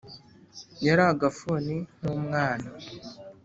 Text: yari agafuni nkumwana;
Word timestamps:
yari 0.85 1.03
agafuni 1.13 1.75
nkumwana; 1.97 2.69